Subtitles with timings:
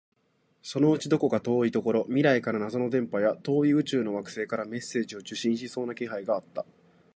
[0.63, 6.65] そのうちどこか遠いところ、未来から謎の電波や、遠い宇宙の惑星からメッセージを受信しそうな気配があった